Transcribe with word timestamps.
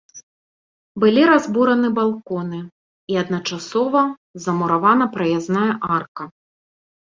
Былі 1.01 1.21
разбураны 1.31 1.91
балконы 1.99 2.61
і 3.13 3.19
адначасова 3.23 4.03
замуравана 4.47 5.05
праязная 5.19 5.69
арка. 6.01 6.23